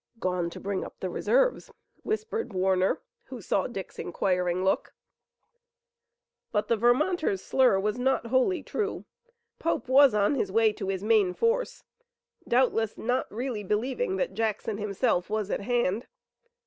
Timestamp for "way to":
10.51-10.87